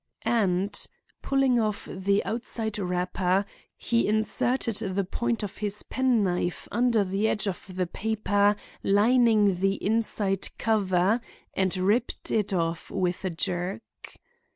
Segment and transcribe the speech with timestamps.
[0.23, 0.87] And,
[1.21, 3.45] pulling off the outside wrapper,
[3.77, 9.75] he inserted the point of his penknife under the edge of the paper lining the
[9.75, 11.21] inside cover
[11.53, 13.83] and ripped it off with a jerk.